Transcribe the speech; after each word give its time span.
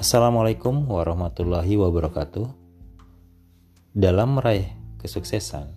Assalamualaikum 0.00 0.88
warahmatullahi 0.88 1.76
wabarakatuh. 1.76 2.48
Dalam 3.92 4.40
meraih 4.40 4.72
kesuksesan, 4.96 5.76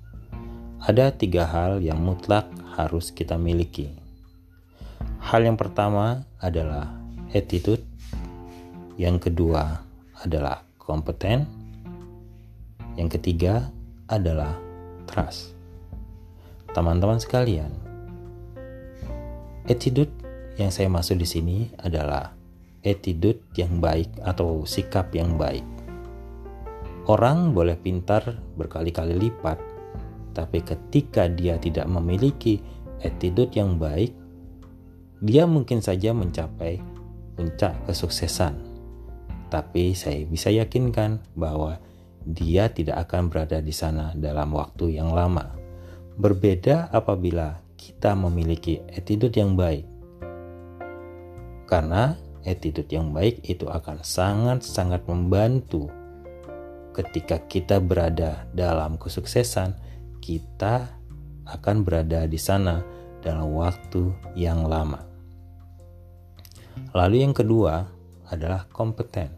ada 0.79 1.11
tiga 1.11 1.43
hal 1.43 1.83
yang 1.83 1.99
mutlak 1.99 2.47
harus 2.79 3.11
kita 3.11 3.35
miliki. 3.35 3.91
Hal 5.19 5.43
yang 5.43 5.59
pertama 5.59 6.23
adalah 6.39 6.87
attitude, 7.35 7.83
yang 8.95 9.19
kedua 9.19 9.83
adalah 10.23 10.63
kompeten, 10.79 11.43
yang 12.95 13.11
ketiga 13.11 13.75
adalah 14.07 14.55
trust. 15.03 15.51
Teman-teman 16.71 17.19
sekalian, 17.19 17.75
attitude 19.67 20.15
yang 20.55 20.71
saya 20.71 20.87
maksud 20.87 21.19
di 21.19 21.27
sini 21.27 21.75
adalah 21.75 22.39
attitude 22.83 23.39
yang 23.55 23.79
baik 23.79 24.11
atau 24.21 24.67
sikap 24.67 25.09
yang 25.15 25.39
baik. 25.39 25.63
Orang 27.03 27.51
boleh 27.51 27.75
pintar 27.75 28.39
berkali-kali 28.55 29.19
lipat, 29.27 29.59
tapi 30.31 30.63
ketika 30.63 31.27
dia 31.27 31.59
tidak 31.59 31.83
memiliki 31.91 32.63
attitude 33.03 33.51
yang 33.55 33.75
baik, 33.75 34.15
dia 35.19 35.43
mungkin 35.43 35.83
saja 35.83 36.15
mencapai 36.15 36.79
puncak 37.35 37.75
kesuksesan. 37.87 38.55
Tapi 39.51 39.91
saya 39.93 40.23
bisa 40.23 40.49
yakinkan 40.49 41.19
bahwa 41.35 41.77
dia 42.23 42.71
tidak 42.71 43.07
akan 43.07 43.27
berada 43.27 43.59
di 43.59 43.75
sana 43.75 44.15
dalam 44.15 44.55
waktu 44.55 44.95
yang 44.95 45.11
lama. 45.11 45.53
Berbeda 46.15 46.87
apabila 46.87 47.59
kita 47.75 48.15
memiliki 48.15 48.79
attitude 48.95 49.35
yang 49.35 49.59
baik. 49.59 49.83
Karena 51.67 52.15
attitude 52.43 52.91
yang 52.91 53.15
baik 53.15 53.43
itu 53.47 53.67
akan 53.67 54.03
sangat-sangat 54.03 55.03
membantu 55.07 55.87
ketika 56.93 57.41
kita 57.49 57.81
berada 57.81 58.45
dalam 58.53 59.01
kesuksesan, 59.01 59.73
kita 60.21 60.93
akan 61.49 61.83
berada 61.83 62.23
di 62.29 62.39
sana 62.39 62.85
dalam 63.19 63.51
waktu 63.57 64.13
yang 64.37 64.63
lama. 64.63 65.01
Lalu 66.93 67.25
yang 67.25 67.33
kedua 67.33 67.89
adalah 68.29 68.69
kompeten. 68.69 69.33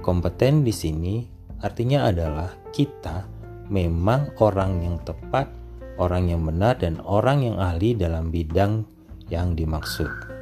Kompeten 0.00 0.64
di 0.64 0.72
sini 0.72 1.20
artinya 1.60 2.08
adalah 2.08 2.48
kita 2.72 3.28
memang 3.68 4.32
orang 4.40 4.80
yang 4.80 4.96
tepat, 5.04 5.52
orang 6.00 6.32
yang 6.32 6.42
benar 6.42 6.80
dan 6.80 6.98
orang 7.04 7.44
yang 7.44 7.56
ahli 7.60 7.92
dalam 7.92 8.32
bidang 8.32 8.88
yang 9.28 9.52
dimaksud. 9.52 10.39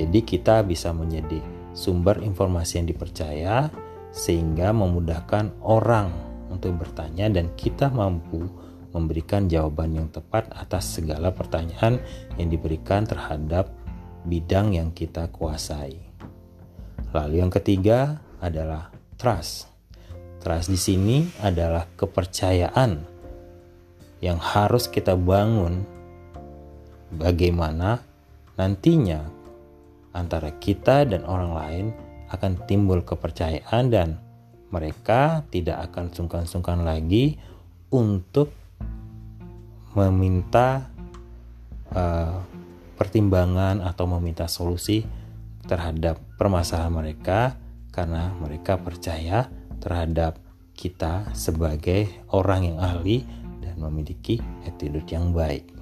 Jadi 0.00 0.24
kita 0.24 0.64
bisa 0.64 0.96
menjadi 0.96 1.44
sumber 1.76 2.24
informasi 2.24 2.80
yang 2.80 2.88
dipercaya 2.88 3.68
sehingga 4.16 4.72
memudahkan 4.72 5.60
orang 5.60 6.08
untuk 6.48 6.80
bertanya 6.80 7.28
dan 7.28 7.52
kita 7.52 7.92
mampu 7.92 8.48
memberikan 8.96 9.44
jawaban 9.44 10.00
yang 10.00 10.08
tepat 10.08 10.48
atas 10.56 10.96
segala 10.98 11.30
pertanyaan 11.30 12.00
yang 12.40 12.48
diberikan 12.48 13.04
terhadap 13.04 13.70
bidang 14.24 14.72
yang 14.72 14.88
kita 14.90 15.28
kuasai. 15.28 16.00
Lalu 17.12 17.44
yang 17.44 17.52
ketiga 17.52 18.24
adalah 18.40 18.88
trust. 19.20 19.68
Trust 20.40 20.72
di 20.72 20.80
sini 20.80 21.16
adalah 21.44 21.84
kepercayaan 21.92 23.04
yang 24.24 24.40
harus 24.40 24.88
kita 24.88 25.12
bangun 25.12 25.84
bagaimana 27.12 28.00
nantinya 28.56 29.39
antara 30.12 30.54
kita 30.58 31.06
dan 31.06 31.22
orang 31.26 31.52
lain 31.54 31.86
akan 32.30 32.62
timbul 32.66 33.02
kepercayaan 33.02 33.90
dan 33.90 34.18
mereka 34.70 35.42
tidak 35.50 35.90
akan 35.90 36.14
sungkan-sungkan 36.14 36.86
lagi 36.86 37.38
untuk 37.90 38.54
meminta 39.98 40.86
uh, 41.90 42.38
pertimbangan 42.94 43.82
atau 43.82 44.06
meminta 44.06 44.46
solusi 44.46 45.02
terhadap 45.66 46.22
permasalahan 46.38 46.94
mereka 46.94 47.58
karena 47.90 48.30
mereka 48.38 48.78
percaya 48.78 49.50
terhadap 49.82 50.38
kita 50.78 51.34
sebagai 51.34 52.06
orang 52.30 52.72
yang 52.72 52.78
ahli 52.78 53.26
dan 53.60 53.76
memiliki 53.82 54.38
attitude 54.62 55.10
yang 55.10 55.34
baik. 55.34 55.79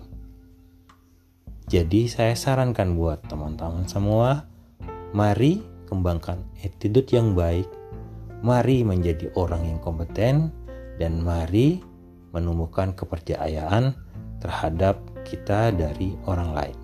Jadi 1.68 2.08
saya 2.08 2.32
sarankan 2.32 2.96
buat 2.96 3.28
teman-teman 3.28 3.84
semua, 3.84 4.48
mari 5.12 5.60
kembangkan 5.84 6.40
attitude 6.64 7.12
yang 7.12 7.36
baik, 7.36 7.68
mari 8.40 8.80
menjadi 8.80 9.28
orang 9.36 9.68
yang 9.68 9.78
kompeten, 9.84 10.48
dan 10.96 11.20
mari 11.20 11.84
menumbuhkan 12.32 12.96
kepercayaan 12.96 13.92
terhadap 14.40 14.96
kita 15.28 15.68
dari 15.76 16.16
orang 16.24 16.56
lain. 16.56 16.78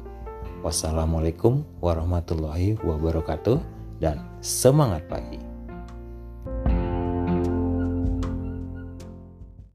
Wassalamualaikum 0.61 1.65
warahmatullahi 1.81 2.77
wabarakatuh, 2.84 3.61
dan 4.05 4.21
semangat 4.44 5.09
pagi. 5.09 5.44